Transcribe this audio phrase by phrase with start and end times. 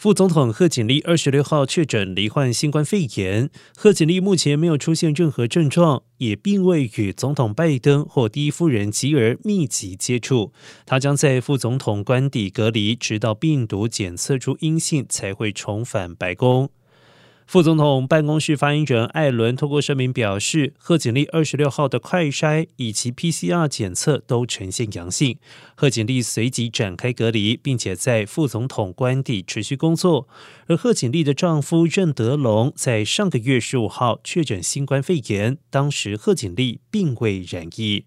[0.00, 3.50] 副总统贺锦丽二十六号确诊罹患新冠肺炎。
[3.76, 10.54] 贺锦丽目前没有出现任何症状，也并未与总统拜登或第一夫人吉尔密集接触。
[10.86, 16.70] 她将在副总统官邸隔离，直到病毒检测出阴性，才会重返白宫。
[17.50, 25.36] 副总统办公室发言人艾伦透过声明表示，贺锦丽二十六号的快筛以及 PCR 检测都呈现阳性，
[25.74, 30.28] 贺锦丽随即展开隔离，并且在副总统官邸持续工作。
[30.68, 38.04] 而贺锦丽的丈夫任德龙在上个月十五号确诊新冠肺炎，当时贺锦丽并未染疫。